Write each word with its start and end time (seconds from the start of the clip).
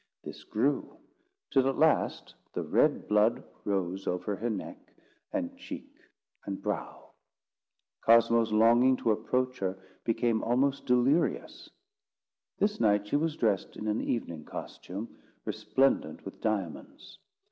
This 0.23 0.43
grew; 0.43 0.97
till 1.51 1.67
at 1.69 1.77
last 1.77 2.33
the 2.53 2.63
red 2.63 3.07
blood 3.07 3.43
rose 3.65 4.07
over 4.07 4.35
her 4.35 4.49
neck, 4.49 4.95
and 5.31 5.55
cheek, 5.55 5.93
and 6.47 6.59
brow. 6.59 7.11
Cosmo's 8.03 8.51
longing 8.51 8.97
to 8.97 9.11
approach 9.11 9.59
her 9.59 9.77
became 10.03 10.43
almost 10.43 10.87
delirious. 10.87 11.69
This 12.57 12.79
night 12.79 13.05
she 13.05 13.15
was 13.15 13.35
dressed 13.37 13.77
in 13.77 13.87
an 13.87 14.01
evening 14.01 14.43
costume, 14.43 15.15
resplendent 15.45 16.25
with 16.25 16.41
diamonds. 16.41 17.19